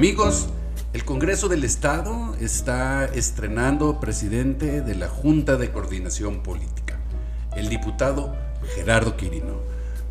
[0.00, 0.48] Amigos,
[0.94, 6.98] el Congreso del Estado está estrenando presidente de la Junta de Coordinación Política,
[7.54, 8.34] el diputado
[8.74, 9.60] Gerardo Quirino.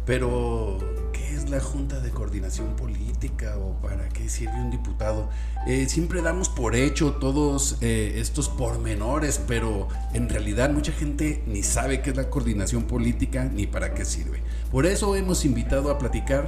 [0.05, 0.77] Pero,
[1.11, 5.27] ¿qué es la Junta de Coordinación Política o para qué sirve un diputado?
[5.65, 11.63] Eh, siempre damos por hecho todos eh, estos pormenores, pero en realidad mucha gente ni
[11.63, 14.43] sabe qué es la coordinación política ni para qué sirve.
[14.69, 16.45] Por eso hemos invitado a platicar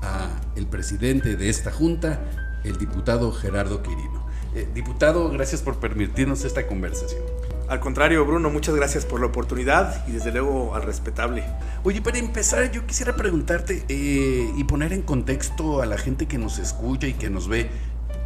[0.00, 2.20] a el presidente de esta junta,
[2.64, 4.24] el diputado Gerardo Quirino.
[4.54, 7.22] Eh, diputado, gracias por permitirnos esta conversación.
[7.68, 11.44] Al contrario, Bruno, muchas gracias por la oportunidad y desde luego al respetable.
[11.82, 16.38] Oye, para empezar, yo quisiera preguntarte eh, y poner en contexto a la gente que
[16.38, 17.70] nos escucha y que nos ve,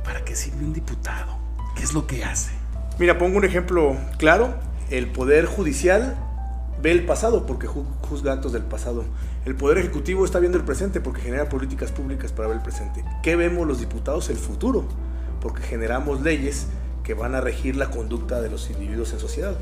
[0.05, 1.39] ¿para qué sirve un diputado?
[1.77, 2.50] ¿Qué es lo que hace?
[2.98, 4.55] Mira, pongo un ejemplo claro.
[4.91, 6.16] El Poder Judicial
[6.82, 9.05] ve el pasado porque juzga actos del pasado.
[9.45, 13.05] El Poder Ejecutivo está viendo el presente porque genera políticas públicas para ver el presente.
[13.22, 14.30] ¿Qué vemos los diputados?
[14.30, 14.84] El futuro,
[15.41, 16.67] porque generamos leyes
[17.02, 19.56] que van a regir la conducta de los individuos en sociedad.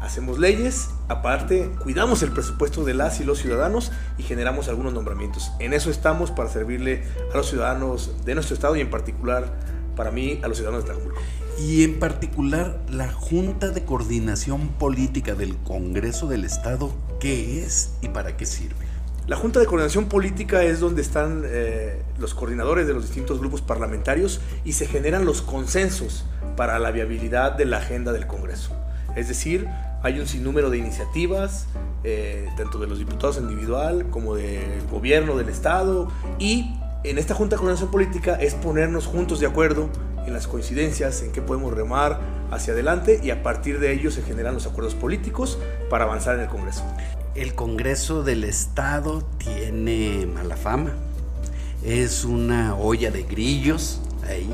[0.00, 5.52] Hacemos leyes, aparte cuidamos el presupuesto de las y los ciudadanos y generamos algunos nombramientos.
[5.58, 7.02] En eso estamos para servirle
[7.32, 9.52] a los ciudadanos de nuestro estado y en particular
[9.96, 11.20] para mí a los ciudadanos de Tlajumulco
[11.58, 18.08] y en particular la Junta de Coordinación Política del Congreso del Estado, ¿qué es y
[18.08, 18.86] para qué sirve?
[19.26, 23.62] La Junta de Coordinación Política es donde están eh, los coordinadores de los distintos grupos
[23.62, 28.70] parlamentarios y se generan los consensos para la viabilidad de la agenda del Congreso.
[29.16, 29.66] Es decir,
[30.02, 31.66] hay un sinnúmero de iniciativas,
[32.04, 37.56] eh, tanto de los diputados individual como del gobierno del Estado, y en esta Junta
[37.56, 39.88] de Coordinación Política es ponernos juntos de acuerdo
[40.26, 44.22] en las coincidencias, en qué podemos remar hacia adelante y a partir de ello se
[44.22, 46.84] generan los acuerdos políticos para avanzar en el Congreso.
[47.34, 50.92] El Congreso del Estado tiene mala fama,
[51.84, 54.50] es una olla de grillos ahí.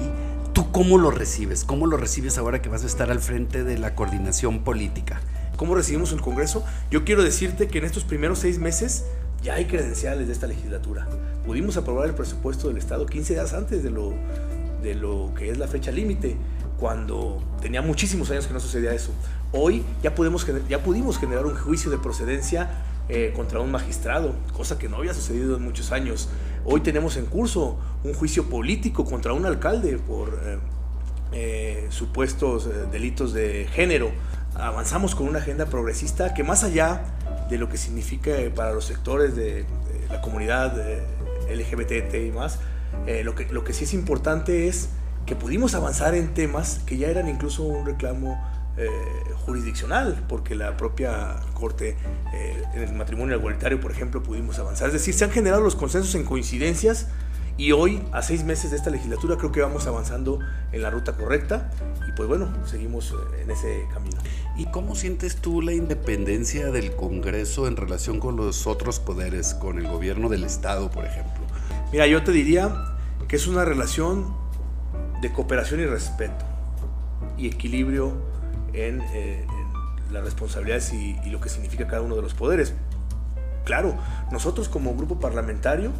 [0.53, 1.64] ¿Tú cómo lo recibes?
[1.64, 5.20] ¿Cómo lo recibes ahora que vas a estar al frente de la coordinación política?
[5.57, 6.64] ¿Cómo recibimos el Congreso?
[6.91, 9.05] Yo quiero decirte que en estos primeros seis meses
[9.42, 11.07] ya hay credenciales de esta legislatura.
[11.46, 14.13] Pudimos aprobar el presupuesto del Estado 15 días antes de lo,
[14.83, 16.37] de lo que es la fecha límite,
[16.79, 19.13] cuando tenía muchísimos años que no sucedía eso.
[19.53, 22.70] Hoy ya, podemos, ya pudimos generar un juicio de procedencia
[23.09, 26.29] eh, contra un magistrado, cosa que no había sucedido en muchos años.
[26.65, 30.59] Hoy tenemos en curso un juicio político contra un alcalde por eh,
[31.33, 34.11] eh, supuestos delitos de género.
[34.55, 37.03] Avanzamos con una agenda progresista que más allá
[37.51, 39.67] de lo que significa para los sectores de,
[40.09, 40.77] la comunidad
[41.49, 42.59] LGBT y más,
[43.07, 44.90] eh, lo, que, lo que sí es importante es
[45.27, 48.40] que pudimos avanzar en temas que ya eran incluso un reclamo
[48.77, 48.89] eh,
[49.45, 51.96] jurisdiccional, porque la propia Corte
[52.33, 54.89] eh, en el matrimonio igualitario, por ejemplo, pudimos avanzar.
[54.89, 57.08] Es decir, se han generado los consensos en coincidencias
[57.58, 60.39] y hoy, a seis meses de esta legislatura, creo que vamos avanzando
[60.73, 61.70] en la ruta correcta
[62.08, 64.17] y pues bueno, seguimos en ese camino.
[64.57, 69.79] ¿Y cómo sientes tú la independencia del Congreso en relación con los otros poderes, con
[69.79, 71.42] el gobierno del Estado, por ejemplo?
[71.92, 72.92] Mira, yo te diría
[73.33, 74.27] que es una relación
[75.23, 76.45] de cooperación y respeto
[77.39, 78.13] y equilibrio
[78.75, 79.47] en, eh,
[80.11, 82.75] las responsabilidades y, lo que significa cada uno de los poderes.
[83.65, 83.97] Claro,
[84.31, 85.93] nosotros como grupo parlamentario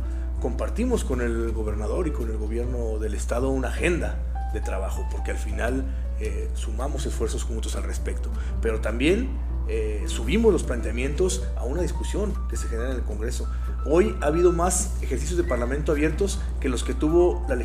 [0.43, 4.19] compartimos con el gobernador y con el gobierno del estado una agenda
[4.53, 5.87] de trabajo, porque al final
[6.21, 8.29] eh, sumamos esfuerzos juntos al respecto,
[8.61, 9.31] pero también
[9.69, 13.49] eh, subimos los planteamientos a una discusión que se genera en el Congreso.
[13.85, 17.57] Hoy ha habido más ejercicios de Parlamento abiertos que los que tuvo la,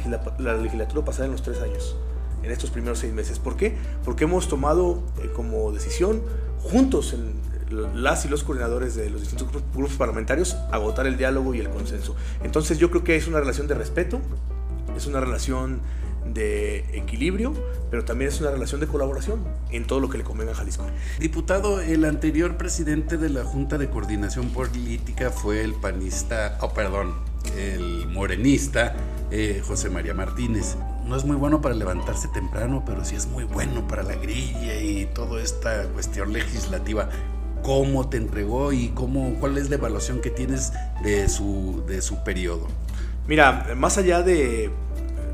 [0.56, 1.96] legislatura pasada en los tres años,
[2.42, 3.38] en estos primeros seis meses.
[3.38, 3.78] ¿Por qué?
[4.04, 6.24] Porque hemos tomado eh, como decisión
[6.64, 7.16] juntos
[7.70, 12.16] las y los coordinadores de los distintos grupos parlamentarios agotar el diálogo y el consenso.
[12.44, 14.20] Entonces yo creo que es una relación de respeto,
[14.96, 15.82] es una relación
[16.34, 17.54] de equilibrio,
[17.90, 20.86] pero también es una relación de colaboración en todo lo que le convenga a Jalisco.
[21.20, 27.14] Diputado, el anterior presidente de la Junta de Coordinación Política fue el panista, oh perdón,
[27.58, 28.96] el morenista
[29.32, 30.76] eh, José María Martínez.
[31.06, 34.80] No es muy bueno para levantarse temprano, pero sí es muy bueno para la grilla
[34.82, 37.10] y toda esta cuestión legislativa.
[37.64, 40.72] ¿Cómo te entregó y cómo, cuál es la evaluación que tienes
[41.04, 42.68] de su, de su periodo?
[43.28, 44.70] Mira, más allá de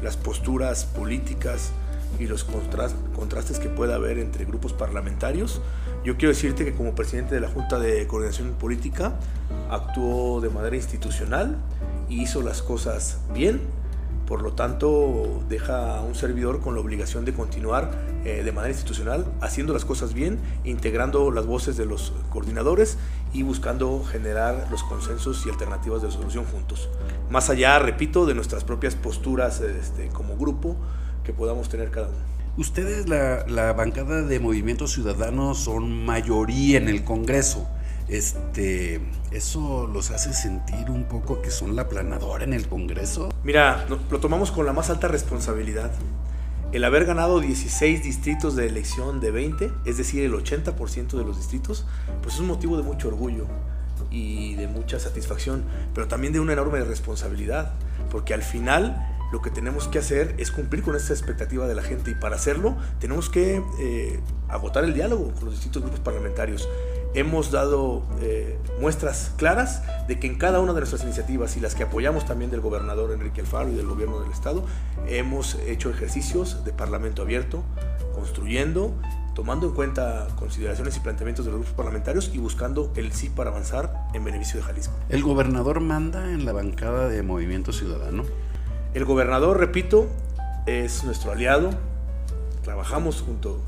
[0.03, 1.71] las posturas políticas
[2.19, 5.61] y los contrastes que pueda haber entre grupos parlamentarios.
[6.03, 9.15] Yo quiero decirte que como presidente de la Junta de Coordinación Política
[9.69, 11.57] actuó de manera institucional
[12.09, 13.61] y hizo las cosas bien.
[14.27, 17.91] Por lo tanto, deja a un servidor con la obligación de continuar
[18.23, 22.97] eh, de manera institucional haciendo las cosas bien, integrando las voces de los coordinadores
[23.33, 26.89] y buscando generar los consensos y alternativas de solución juntos.
[27.29, 30.75] Más allá, repito, de nuestras propias posturas este, como grupo
[31.23, 32.17] que podamos tener cada uno.
[32.57, 37.67] Ustedes, la, la bancada de Movimiento Ciudadano, son mayoría en el Congreso.
[38.07, 39.01] Este,
[39.31, 43.29] ¿Eso los hace sentir un poco que son la planadora en el Congreso?
[43.43, 45.91] Mira, lo tomamos con la más alta responsabilidad.
[46.73, 51.37] El haber ganado 16 distritos de elección de 20, es decir, el 80% de los
[51.37, 51.85] distritos,
[52.23, 53.45] pues es un motivo de mucho orgullo
[54.09, 57.73] y de mucha satisfacción, pero también de una enorme responsabilidad,
[58.09, 61.83] porque al final lo que tenemos que hacer es cumplir con esta expectativa de la
[61.83, 64.19] gente y para hacerlo tenemos que eh,
[64.49, 66.67] agotar el diálogo con los distintos grupos parlamentarios.
[67.15, 71.75] Hemos dado eh, muestras claras de que en cada una de nuestras iniciativas y las
[71.75, 74.65] que apoyamos también del gobernador Enrique Alfaro y del gobierno del estado,
[75.07, 77.63] hemos hecho ejercicios de parlamento abierto,
[78.15, 78.95] construyendo,
[79.35, 83.51] tomando en cuenta consideraciones y planteamientos de los grupos parlamentarios y buscando el sí para
[83.51, 84.93] avanzar en beneficio de Jalisco.
[85.09, 88.23] ¿El gobernador manda en la bancada de Movimiento Ciudadano?
[88.93, 90.07] El gobernador, repito,
[90.65, 91.71] es nuestro aliado.
[92.63, 93.61] Trabajamos junto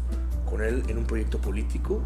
[0.50, 2.02] con él en un proyecto político.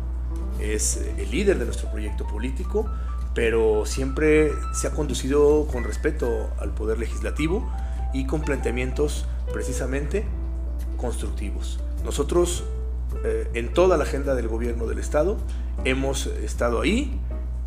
[0.59, 2.85] Es el líder de nuestro proyecto político,
[3.33, 7.69] pero siempre se ha conducido con respeto al poder legislativo
[8.13, 10.25] y con planteamientos precisamente
[10.97, 11.79] constructivos.
[12.03, 12.63] Nosotros
[13.23, 15.37] eh, en toda la agenda del gobierno del Estado
[15.85, 17.19] hemos estado ahí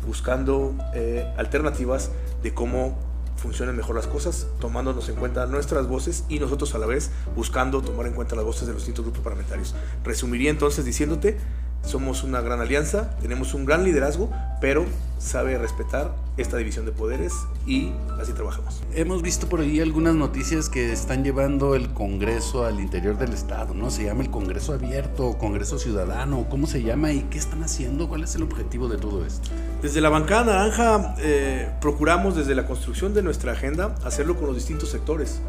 [0.05, 2.11] buscando eh, alternativas
[2.41, 2.97] de cómo
[3.35, 7.81] funcionen mejor las cosas, tomándonos en cuenta nuestras voces y nosotros a la vez buscando
[7.81, 9.75] tomar en cuenta las voces de los distintos grupos parlamentarios.
[10.03, 11.37] Resumiría entonces diciéndote
[11.85, 14.31] somos una gran alianza, tenemos un gran liderazgo,
[14.61, 14.85] pero
[15.19, 17.33] sabe respetar esta división de poderes
[17.65, 18.81] y así trabajamos.
[18.93, 23.73] Hemos visto por ahí algunas noticias que están llevando el Congreso al interior del Estado,
[23.73, 23.91] ¿no?
[23.91, 28.07] Se llama el Congreso Abierto, Congreso Ciudadano, ¿cómo se llama y qué están haciendo?
[28.07, 29.49] ¿Cuál es el objetivo de todo esto?
[29.81, 34.55] Desde la bancada naranja eh, procuramos desde la construcción de nuestra agenda hacerlo con los
[34.55, 35.41] distintos sectores.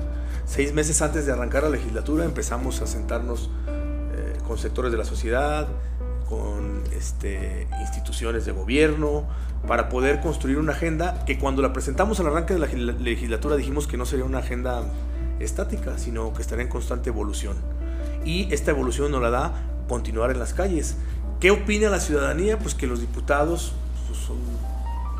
[0.46, 5.04] Seis meses antes de arrancar la legislatura empezamos a sentarnos eh, con sectores de la
[5.04, 5.68] sociedad,
[6.28, 9.26] con este, instituciones de gobierno,
[9.66, 13.86] para poder construir una agenda que cuando la presentamos al arranque de la legislatura dijimos
[13.86, 14.82] que no sería una agenda
[15.40, 17.56] estática, sino que estaría en constante evolución.
[18.24, 19.52] Y esta evolución nos la da
[19.88, 20.96] continuar en las calles.
[21.40, 22.58] ¿Qué opina la ciudadanía?
[22.58, 23.72] Pues que los diputados
[24.06, 24.36] pues, son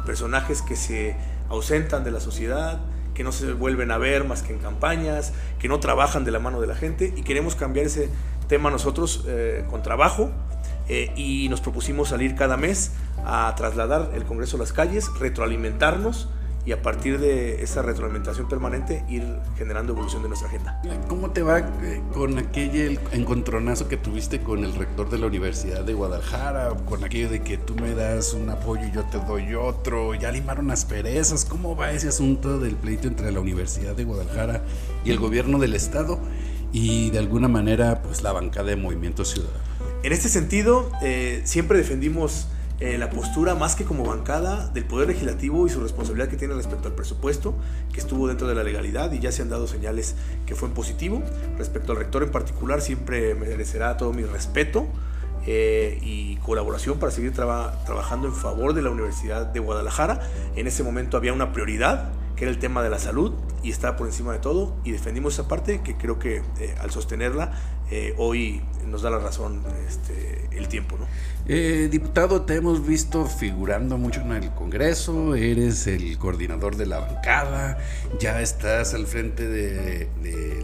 [0.06, 1.17] personajes que se
[1.49, 2.81] ausentan de la sociedad,
[3.15, 6.39] que no se vuelven a ver más que en campañas, que no trabajan de la
[6.39, 8.11] mano de la gente y queremos cambiar ese
[8.49, 10.31] tema nosotros eh, con trabajo
[10.88, 12.92] eh, y nos propusimos salir cada mes
[13.25, 16.28] a trasladar el Congreso a las calles, retroalimentarnos
[16.66, 19.22] y a partir de esa retroalimentación permanente ir
[19.56, 20.81] generando evolución de nuestra agenda.
[21.08, 25.84] ¿Cómo te va eh, con aquel encontronazo que tuviste con el rector de la Universidad
[25.84, 26.70] de Guadalajara?
[26.86, 30.32] Con aquello de que tú me das un apoyo y yo te doy otro, ya
[30.32, 31.44] limaron las perezas.
[31.44, 34.62] ¿Cómo va ese asunto del pleito entre la Universidad de Guadalajara
[35.04, 36.19] y el gobierno del estado?
[36.72, 39.74] Y de alguna manera, pues la bancada de Movimiento Ciudadano.
[40.05, 42.47] En este sentido, eh, siempre defendimos
[42.79, 46.53] eh, la postura más que como bancada del Poder Legislativo y su responsabilidad que tiene
[46.53, 47.55] respecto al presupuesto,
[47.91, 50.15] que estuvo dentro de la legalidad y ya se han dado señales
[50.45, 51.23] que fue positivo.
[51.56, 54.87] Respecto al rector en particular, siempre merecerá todo mi respeto.
[55.47, 60.21] Eh, y colaboración para seguir trabajando en favor de la Universidad de Guadalajara.
[60.56, 63.33] En ese momento había una prioridad, que era el tema de la salud,
[63.65, 66.43] y estaba por encima de todo, y defendimos esa parte que creo que
[66.79, 67.53] al sostenerla
[67.91, 70.97] eh, hoy nos da la razón este, el tiempo.
[70.99, 71.06] ¿no?
[71.47, 77.01] Eh, diputado, te hemos visto figurando mucho en el Congreso, eres el coordinador de la
[77.01, 77.79] bancada,
[78.19, 80.09] ya estás al frente de,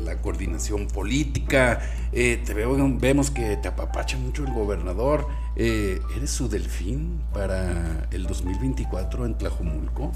[0.02, 1.80] la coordinación política,
[2.12, 5.26] eh, te veo, vemos que te apapacha mucho el gobernador,
[5.57, 10.11] ¿eres su delfín para el 2024 en Tlajomulco?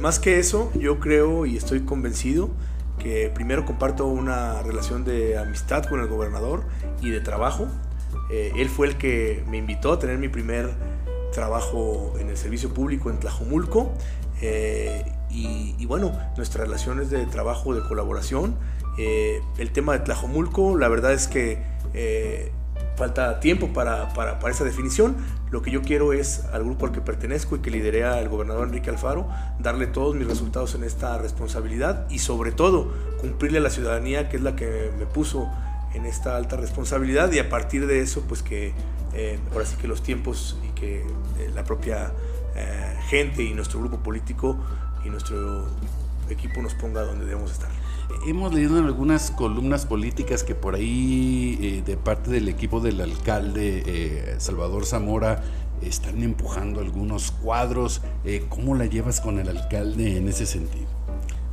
[0.00, 2.50] Más que eso, yo creo y estoy convencido
[2.98, 6.64] que primero comparto una relación de amistad con el gobernador
[7.00, 7.68] y de trabajo.
[8.30, 10.70] Eh, él fue el que me invitó a tener mi primer
[11.32, 13.92] trabajo en el servicio público en Tlajomulco.
[14.40, 18.54] Eh, y, bueno, nuestras relaciones de trabajo, de colaboración.
[18.98, 21.62] Eh, el tema de Tlajomulco, la verdad es que
[22.96, 25.16] falta tiempo para, para, para, esa definición.
[25.50, 28.68] Lo que yo quiero es al grupo al que pertenezco y que lidera el gobernador
[28.68, 33.70] Enrique Alfaro, darle todos mis resultados en esta responsabilidad y sobre todo cumplirle a la
[33.70, 35.48] ciudadanía que es la que me puso
[35.94, 38.72] en esta alta responsabilidad y a partir de eso pues que
[39.14, 42.12] eh, ahora sí que los tiempos y que eh, la propia
[42.56, 44.56] eh, gente y nuestro grupo político
[45.04, 45.66] y nuestro
[46.30, 47.70] equipo nos ponga donde debemos estar
[48.26, 53.00] hemos leído en algunas columnas políticas que por ahí, eh, de parte del equipo del
[53.00, 55.42] alcalde eh, Salvador Zamora,
[55.82, 58.02] están empujando algunos cuadros.
[58.24, 60.86] Eh, ¿Cómo la llevas con el alcalde en ese sentido?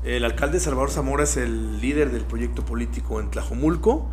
[0.03, 4.07] El alcalde Salvador Zamora es el líder del proyecto político en Tlajomulco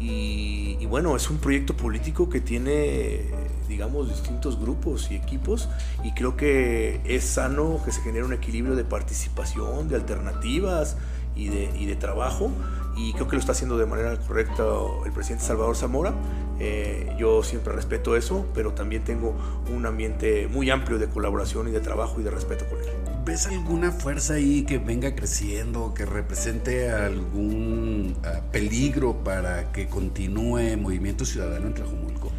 [0.00, 3.26] y, bueno, es un proyecto político que tiene,
[3.68, 5.68] digamos, distintos grupos y equipos
[6.04, 10.96] y creo que es sano que se genere un equilibrio de participación, de alternativas
[11.38, 12.52] y de, y de trabajo
[12.98, 14.64] y creo que lo está haciendo de manera correcta
[15.06, 16.14] el presidente Salvador Zamora.
[16.58, 19.36] Eh, yo siempre respeto eso, pero también tengo
[19.72, 22.86] un ambiente muy amplio de colaboración y de trabajo y de respeto con él.
[23.24, 30.76] ¿Ves alguna fuerza ahí que venga creciendo, que represente algún ah, peligro para que continúe
[30.76, 32.32] Movimiento Ciudadano en Tlajumulco?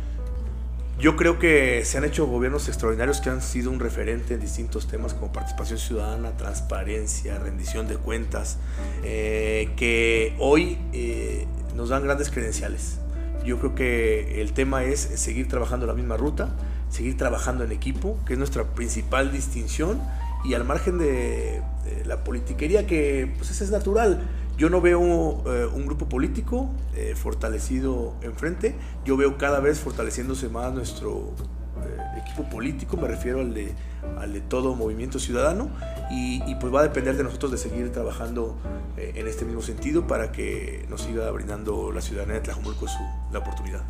[1.00, 4.86] Yo creo que se han hecho gobiernos extraordinarios que han sido un referente en distintos
[4.86, 8.58] temas como participación ciudadana, transparencia, rendición de cuentas,
[9.06, 13.00] eh, que hoy eh, nos dan grandes credenciales.
[13.46, 16.50] Yo creo que el tema es seguir trabajando la misma ruta,
[16.89, 20.01] seguir trabajando en equipo, que es nuestra principal distinción,
[20.44, 21.62] y al margen de,
[22.06, 24.22] la politiquería que pues es natural
[24.60, 28.75] yo no veo eh, un grupo político eh, fortalecido enfrente,
[29.06, 31.32] yo veo cada vez fortaleciéndose más nuestro
[31.86, 35.70] eh, equipo político, me refiero al de, todo movimiento ciudadano,
[36.12, 38.58] y, pues va a depender de nosotros de seguir trabajando
[38.98, 43.00] en este mismo sentido para que nos siga brindando la ciudadanía de Tlajumulco su,
[43.32, 43.84] la oportunidad.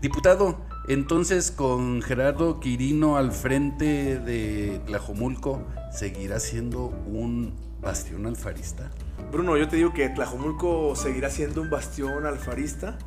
[0.00, 5.62] Diputado, entonces con Gerardo Quirino al frente de Tlajomulco,
[5.92, 7.52] ¿seguirá siendo un
[7.82, 8.90] bastión alfarista?
[9.32, 12.98] Bruno, yo te digo que Tlajomulco seguirá siendo un bastión alfarista.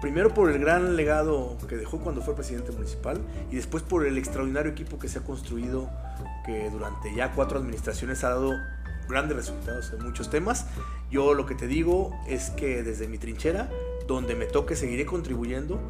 [0.00, 3.20] Primero por el gran legado que dejó cuando fue presidente municipal
[3.50, 5.90] y después por el extraordinario equipo que se ha construido,
[6.44, 8.54] que durante ya cuatro administraciones ha dado
[9.08, 10.66] grandes resultados en muchos temas.
[11.10, 13.68] Yo lo que te digo es que desde mi trinchera,
[14.06, 15.80] donde me toque, seguiré contribuyendo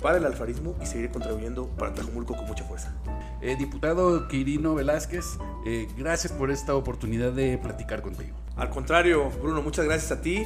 [0.00, 2.94] para el alfarismo y seguiré contribuyendo para Tlajomulco con mucha fuerza.
[3.42, 8.39] Eh, diputado Quirino Velázquez, eh, gracias por esta oportunidad de platicar contigo.
[8.56, 10.44] Al contrario, Bruno, muchas gracias a ti,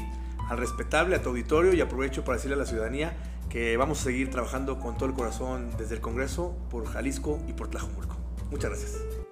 [0.48, 3.16] al respetable, a tu auditorio y aprovecho para decirle a la ciudadanía
[3.48, 7.52] que vamos a seguir trabajando con todo el corazón desde el Congreso por Jalisco y
[7.52, 8.16] por Tlajomulco.
[8.50, 9.23] Muchas gracias.